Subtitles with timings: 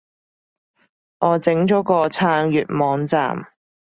[1.19, 3.45] 我整咗個撐粵網站